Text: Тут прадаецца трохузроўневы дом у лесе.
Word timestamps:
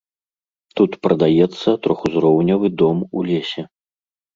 Тут 0.81 0.91
прадаецца 1.03 1.69
трохузроўневы 1.85 2.67
дом 2.83 3.09
у 3.17 3.29
лесе. 3.33 3.73